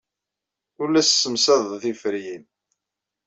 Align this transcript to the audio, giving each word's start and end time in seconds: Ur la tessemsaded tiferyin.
Ur 0.81 0.87
la 0.89 1.01
tessemsaded 1.07 1.73
tiferyin. 1.81 2.43